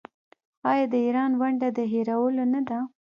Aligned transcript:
آیا 0.69 0.85
د 0.93 0.95
ایران 1.05 1.31
ونډه 1.41 1.69
د 1.77 1.79
هیرولو 1.93 2.43
نه 2.53 2.61
ده؟ 2.67 2.79